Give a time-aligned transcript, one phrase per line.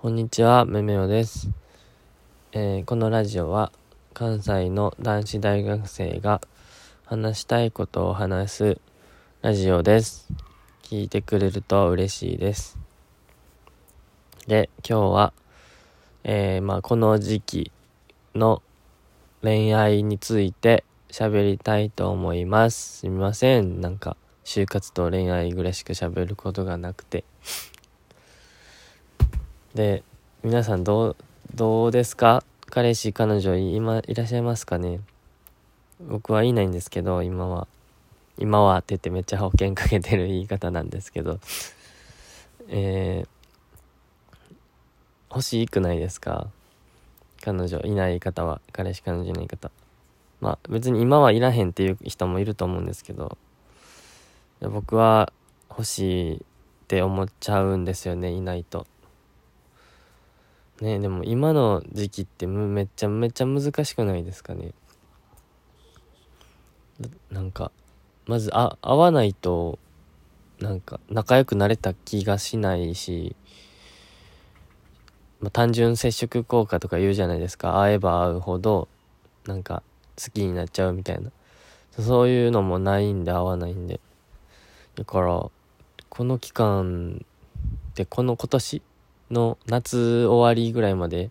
[0.00, 1.50] こんにちは、めめおです、
[2.52, 3.72] えーこのラジオは
[4.14, 6.40] 関西の男子大学生が
[7.04, 8.80] 話したいことを話す
[9.42, 10.28] ラジオです。
[10.84, 12.78] 聞いてくれると嬉しいです。
[14.46, 15.32] で、今日は、
[16.22, 17.72] えーまあ、この時期
[18.36, 18.62] の
[19.42, 22.98] 恋愛について喋りたいと思います。
[23.00, 23.80] すみません。
[23.80, 27.24] なんか、就活と恋愛ぐらいしか喋ることがなくて。
[29.78, 30.02] で
[30.42, 31.16] 皆さんどう
[31.54, 32.42] どうですか？
[32.68, 34.98] 彼氏彼女今いらっしゃいますかね？
[36.00, 37.68] 僕はいないんですけど今は。
[38.38, 41.38] 今はって言ってめっちゃ保険かけてる言い方なんですけど。
[42.66, 44.54] えー、
[45.30, 46.48] 欲しくないですか？
[47.40, 48.60] 彼女いない方は。
[48.72, 49.70] 彼氏彼女いない方。
[50.40, 53.38] まあ別に今はいらへんっていう人もいると思うんですけど。
[54.60, 55.32] 僕は
[55.70, 56.40] 欲しいっ
[56.88, 58.88] て思っちゃうんですよねいないと。
[60.80, 64.72] ねでも今の時期ってめっちゃめちゃ難しくないですかね？
[67.00, 67.70] ななんか
[68.26, 69.78] まずあ会わないと
[70.60, 73.36] なんか仲良くなれた気がしないし、
[75.40, 77.80] まあ、単純接触効果とか言うじゃないですか。
[77.80, 78.88] 会えば会うほど
[79.46, 79.82] なんか
[80.22, 81.30] 好きになっちゃうみたいな。
[81.98, 84.00] そういうのもないんで会わないんで。
[84.94, 85.48] だから
[86.08, 87.24] この期間
[87.90, 88.82] ってこの今年
[89.30, 91.30] の夏終わりぐらいまで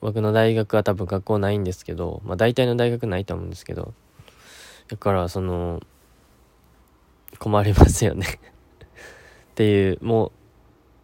[0.00, 3.94] 僕の大学は多分学校ないんですけどまあ大体の大学ないと思うんですけど
[4.88, 5.80] だからその
[7.38, 8.26] 困りますよね。
[9.52, 10.32] っていうもう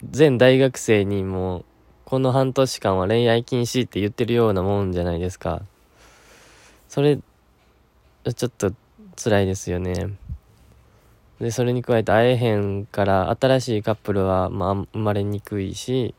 [0.09, 1.65] 全大学生にもう
[2.05, 5.63] この半年間は恋愛禁止って言ってるようなもんじゃないですか。
[6.87, 8.73] それちょっと
[9.15, 10.15] 辛いですよね。
[11.39, 16.13] でそれに加えて会えへんから新しいカップルはまあ生まれにくいし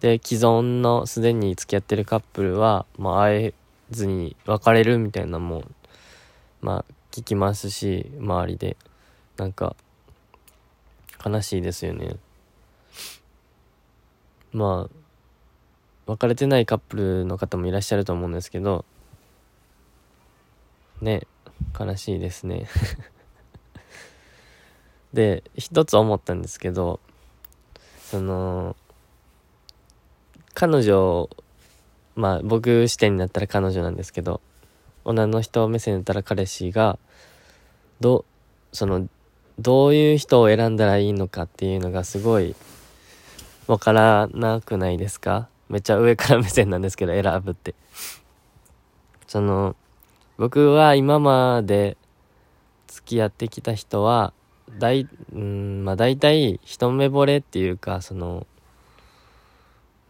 [0.00, 3.54] で既存のすでに付き合ってるカップルはまあ会え
[3.90, 5.64] ずに別れるみたいなのも
[6.60, 8.76] まあ聞きますし周りで
[9.36, 9.76] なんか
[11.24, 12.16] 悲しいですよね。
[14.52, 14.94] まあ
[16.06, 18.84] 別れてないカップルの方もいらっしゃると思うんですけど
[21.02, 21.26] ね
[21.78, 22.66] 悲しいですね。
[25.12, 27.00] で一つ思ったんですけど
[28.02, 28.76] その
[30.54, 31.30] 彼女
[32.14, 34.40] まあ僕視点になったら彼女なんですけど
[35.04, 36.98] 女の人目線だったら彼氏が
[38.00, 38.24] ど
[38.72, 39.08] その
[39.58, 42.54] どういう人を選んだらいいのかっていうのがすごい
[43.66, 45.48] わからなくないですか？
[45.68, 47.74] めっちゃ上から目線なんですけど選ぶって。
[49.26, 49.76] その
[50.38, 51.96] 僕は今まで
[52.86, 54.32] 付き合ってきた人は
[54.78, 58.46] 大うんまあ大体一目惚れっていうかその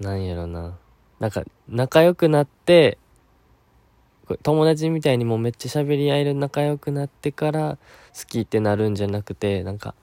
[0.00, 0.76] なんやろな。
[1.18, 2.96] なんか仲良くなって
[4.42, 7.78] 友達みたいにもうめっちゃ喋り合える仲良くなってから
[8.16, 9.94] 好きってなるんじゃなくてなんか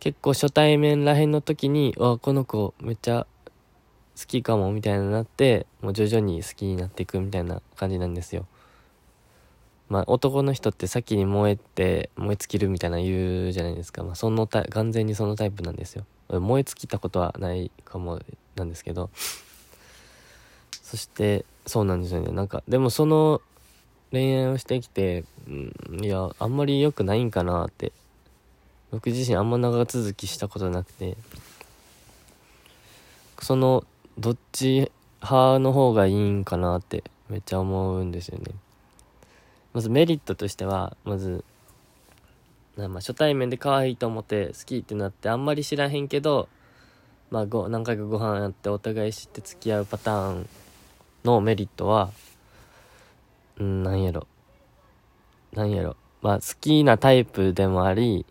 [0.00, 3.26] 結構初対面らへんの時にあこの子めっちゃ
[4.18, 8.46] 好きかもみたいになってもう徐々に好きになっていくみたいな感じなんですよ。
[9.88, 16.04] まあ男の人って先に燃えて燃え尽きるみたいな言うじゃないですか、まあ、そのタ完全にそのタイプなんですよ。
[16.28, 18.20] 燃え尽きたことはないかも
[18.56, 19.10] なんですけど。
[20.82, 22.32] そしてそうなんですよね。
[22.32, 23.40] なんかでもその
[24.12, 27.92] 恋愛をしてきて、うん、いやあんまり良くないんかなって。
[28.92, 31.16] 僕自身あんま長続きしたことなくて。
[33.42, 33.84] その
[34.18, 34.90] どっち
[35.22, 38.54] 派の方がいいんかなってめっちゃ思うんですよね。
[39.76, 41.44] まずメリットとしてはまず
[42.78, 46.48] まあ初対面で可愛いと思って好きってなってあんまり知らへんけど
[47.30, 50.48] まあご何回かご飯やってお互い知って付き合うパターン
[51.26, 52.10] のメリットは
[53.58, 54.26] うんなんやろ。
[55.52, 55.96] なんやろ。
[56.22, 58.24] まあ好きなタイプでもあり、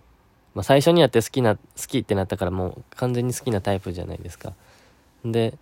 [0.55, 4.53] まあ、最初にやって好きな好きってなったからもう完全に好きなタイプじゃないですか。
[5.23, 5.59] で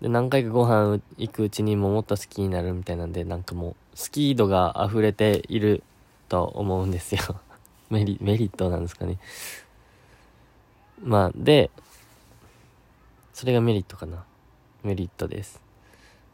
[0.00, 5.82] で何回かご飯行くうちにももっと好きになるみたいなんでなんかもう好き度が溢れている
[6.28, 7.20] と思うんですよ。
[7.90, 9.18] メリメリットなんですかね。
[11.02, 11.70] まあで
[13.34, 14.24] それがメリットかな。
[14.82, 15.60] メリットです。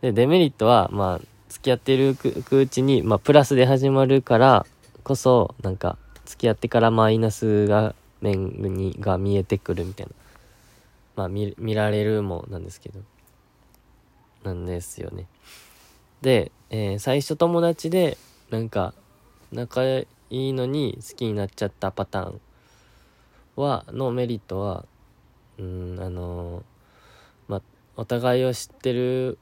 [0.00, 4.66] でデメリットはまあ付き合ってるくうちにまあプラスで始まるから
[5.02, 10.12] こそなんか付き合ってからマイナスが面にが見えてくるみたいな。
[11.16, 13.00] まあ見見られるもなんですけど。
[14.46, 15.26] なんですよね。
[16.22, 18.16] で、えー最初友達で
[18.50, 18.94] なんか
[19.52, 22.40] 仲いいのに好きになっちゃったパターン
[23.56, 24.84] はのメリットは
[25.58, 26.62] うんあのー
[27.98, 29.38] お互いを知ってる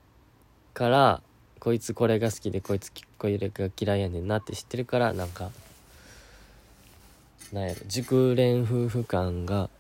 [0.75, 1.23] から
[1.59, 5.51] こいつこれが好きでこいつこれが嫌いやねんなって知ってるからなんか
[7.53, 9.71] なんやろ熟練夫婦感が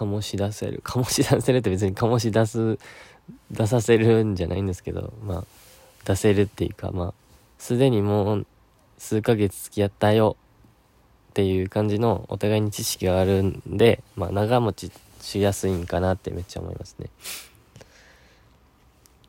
[0.00, 2.78] 醸し出せる醸し出せるって別に醸し出す
[3.50, 5.44] 出させるんじゃないんですけどまあ
[6.06, 7.14] 出せるっていうかまあ
[7.58, 8.46] すでにもう
[8.96, 10.36] 数ヶ月付き合ったよ
[11.30, 17.10] っていう感じのお互いに知識があるんでまあ長持ちしやすいんかなってめっちゃ思いますね。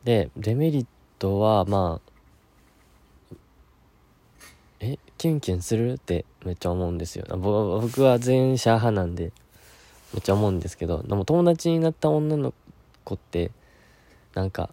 [0.04, 0.86] でデメリッ
[1.18, 3.36] トはまあ
[4.80, 7.26] えキュンキュンするってめっちゃ思うんですよ。
[7.36, 9.32] 僕は前者派なんで。
[10.12, 12.52] めっちゃ思うんですけどでも友達になった女の
[13.04, 13.50] 子って
[14.34, 14.70] なんか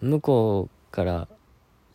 [0.00, 1.28] 向こうから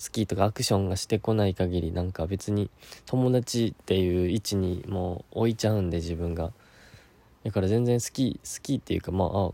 [0.04, 2.70] 好きとかアクションがしてこない限りなんか別に
[3.06, 6.52] 友達っていう位置にもう置いちゃうんで自分が。
[7.46, 9.52] だから全然好き好きっていうかまああ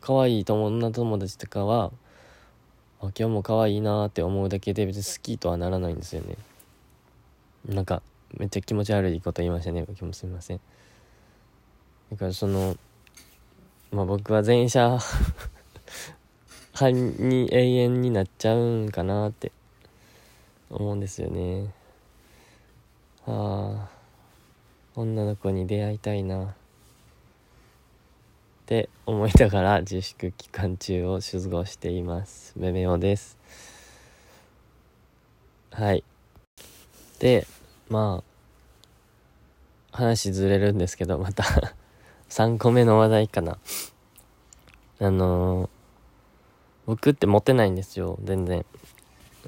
[0.00, 1.90] 可愛い女友達とかは
[3.00, 6.36] 今日も可愛いなって思うだけで別に好きとはならないんですよね。
[7.66, 8.02] なんか
[8.36, 10.60] めっちゃ気持ち悪いこと言いましたね僕もすみません。
[12.10, 12.76] だからその
[13.90, 14.98] まあ僕は前者
[16.80, 19.52] 派に永遠になっちゃうんかなって
[20.70, 21.72] 思うんですよね。
[23.26, 23.88] ああ
[24.94, 26.44] 女の子に出会いたいな。
[26.44, 26.50] っ
[28.66, 32.52] て思いながら自粛期間中を過ごしています。
[32.56, 33.38] めめおです。
[35.70, 36.04] はい。
[37.18, 37.46] で
[37.88, 38.22] ま
[39.92, 41.44] あ話ずれるんですけどまた。
[42.30, 43.58] 3個目の話題かな。
[45.00, 45.68] あのー、
[46.86, 48.18] 僕ってモテないんですよ。
[48.24, 48.64] 全然。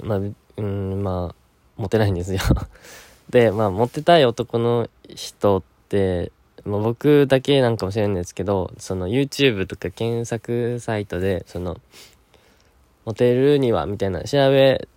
[0.02, 0.20] まあ
[0.56, 1.34] うんまあ
[1.76, 2.40] モテないんですよ。
[3.30, 6.32] でまあモテたい男の人って、
[6.64, 11.80] まあ、僕だけなんかもしれないんですけどその YouTube とか検索サイトでその
[13.04, 14.88] モテるにはみたいな調べ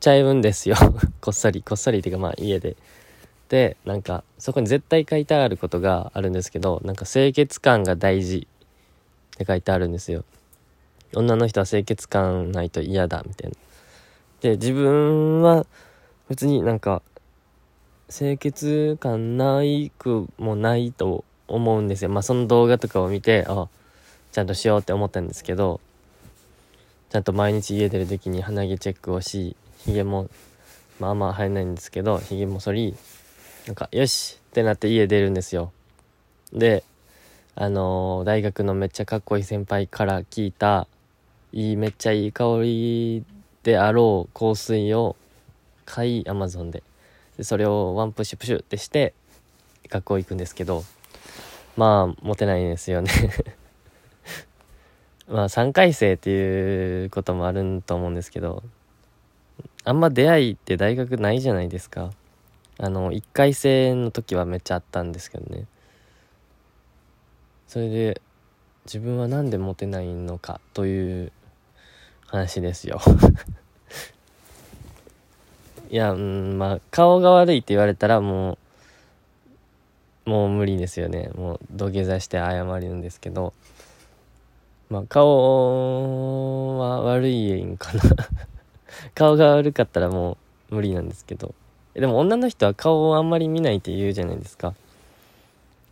[0.00, 0.76] ちゃうんですよ。
[1.20, 2.76] こっそりこっそりっていうかまあ家で。
[3.48, 8.48] でなんかそこに絶対書いてあることがあるんですけどなんか清潔感が大事
[9.34, 10.24] って書いてあるんですよ。
[11.14, 13.56] 女の人は清潔感ないと嫌だみたいな。
[14.40, 15.66] で自分は
[16.28, 17.02] 別になんか
[18.08, 22.10] 清潔感ないくもないと思うんですよ。
[22.10, 23.68] まあその動画とかを見てあ
[24.32, 25.80] ちゃんとしようって思ったんですけど
[27.10, 30.28] ちゃんと毎日家出る時に鼻毛チェックをしひげも
[30.98, 32.96] まあまあ生えないんですけどひげも剃り
[33.66, 35.72] なんかよしってなって家出るんですよ。
[36.52, 36.84] で
[37.56, 40.86] あのー、大学のめっちゃかっこいい先輩から聞いた
[41.52, 43.24] いいめっちゃいい香り
[43.62, 45.16] であろう香水を
[45.86, 46.82] 買いアマゾンで。
[47.36, 49.14] でそれをワンプッシュプシュってして
[49.88, 50.84] 学校行くんですけど
[51.76, 53.10] まあモテないんですよね。
[55.26, 58.62] まあ3回生っていうこともあると思うんですけど
[59.84, 62.10] あんま出会いって大学ないじゃないですか。
[62.78, 65.66] あの1回生の時はめっちゃあったんですけどね。
[67.68, 68.20] それで
[68.84, 71.32] 自分は何でモテないのかという
[72.26, 73.00] 話ですよ。
[75.90, 78.58] いやうんまあ顔が悪いって言われたらも
[80.26, 81.30] うもう無理ですよね。
[81.34, 83.52] もう土下座して謝るんですけど。
[84.90, 88.00] まあ顔は悪いんかな。
[89.14, 90.38] 顔が悪かったらも
[90.70, 91.54] う無理なんですけど。
[91.94, 94.74] でも女の人は顔をあんまり見ないって言うじゃないですか。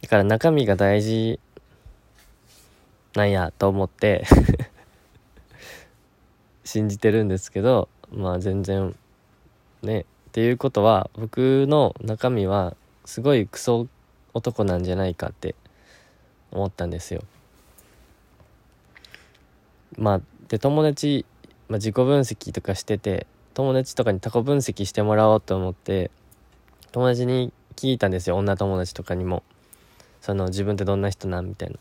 [0.02, 1.38] だから中身が大事
[3.14, 4.25] なんやと思って
[6.64, 8.97] 信じてるんですけど、まあ全然
[9.82, 10.00] ね。
[10.00, 13.87] っていうことは僕の中身はすごいクソ
[14.32, 15.54] 男なんじゃないかって
[16.50, 17.23] 思ったんですよ。
[19.99, 21.26] まあで友達、
[21.68, 26.11] まあ、自己分析とかしてて友達とかにタコ分析してもらおうと思って
[26.92, 28.37] 友達に聞いたんですよ。
[28.37, 29.42] 女友達とかにも。
[30.21, 31.76] その自分ってどんな人なんみたいな。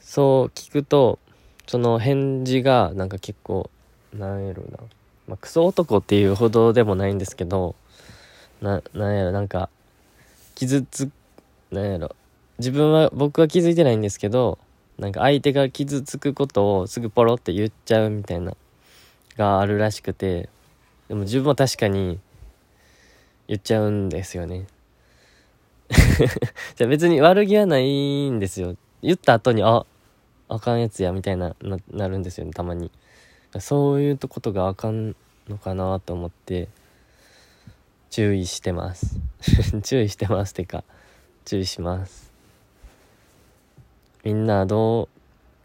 [0.00, 1.18] そう聞くと
[1.66, 3.70] その返事がなんか結構
[4.12, 4.78] なんやろな、
[5.26, 7.74] まあ、クソ男っていうほどでもないんですけど
[8.60, 9.70] ななんやろなんか
[10.54, 11.10] 傷つ
[11.70, 12.14] なんやろ。
[12.58, 14.58] 自分は僕は気づいてないんですけど
[14.98, 18.54] なんか相手が傷つくことをすぐポロって言っちゃうみたいな。
[19.36, 20.48] があるらしくて
[21.08, 22.20] でも自分は確かに
[23.48, 24.66] 言っちゃうんですよね。
[26.76, 28.76] じゃあ別に悪気はないんですよ。
[29.02, 29.84] 言った後にあ
[30.48, 31.54] あかんやつやみたいな
[31.90, 32.90] なるんですよねたまに。
[33.58, 35.14] そういうことがあかん
[35.48, 36.68] のかなと思って
[38.10, 39.18] 注意してます。
[39.82, 40.84] 注意してますてか
[41.44, 42.32] 注意します。
[44.24, 45.08] みんなど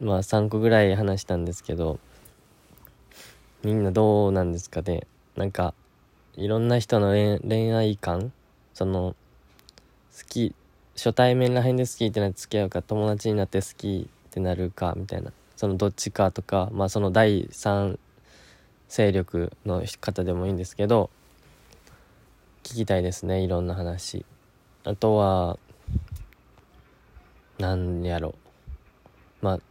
[0.02, 2.00] うまあ3個ぐらい話したんですけど
[3.64, 5.08] みんなどうなんですかね。
[5.36, 5.74] なんか
[6.36, 7.14] いろんな人の
[7.48, 8.32] 恋愛観
[8.74, 9.16] その
[10.16, 10.54] 好き
[10.96, 15.32] 初対面らへんで好きってなって付き合うか友達になって好きってなるかみたいな。
[15.56, 17.98] そのどっちかとかまあその第三
[18.88, 21.10] 勢力の方でもいいんですけど
[22.64, 24.24] 聞きたいですねいろんな話。
[24.84, 25.58] あとは
[27.58, 28.36] なんやろ。
[29.42, 29.64] まあ好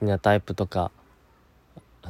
[0.00, 0.90] きなタイプとか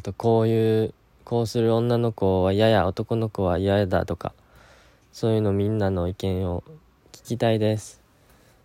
[0.02, 0.94] とこういう
[1.24, 4.34] こうする女の子は嫌や男の子は嫌だとか
[5.12, 6.62] そういうのみんなの意見を
[7.12, 8.02] 聞きたいです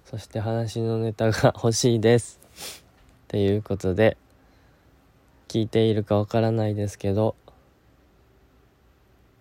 [0.06, 2.40] そして話のネタが欲しいです
[3.28, 4.18] ということで
[5.48, 7.36] 聞いているかわからないですけど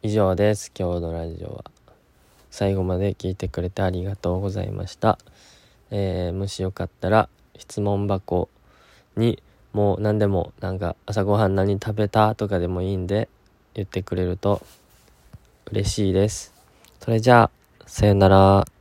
[0.07, 0.71] 以上です。
[0.79, 1.65] 今日のラジオは。
[2.53, 5.19] 最後まで聞いてくれてありがとうございました。
[5.91, 8.49] えー、もしよかったら質問箱
[9.17, 9.43] に
[9.77, 13.29] もう何でもなんか朝ごはん何食べたとかでもいいんで
[13.75, 14.63] 言ってくれると
[15.71, 16.55] 嬉しいです。
[16.99, 17.51] それじゃあ、
[17.85, 18.76] さよなら。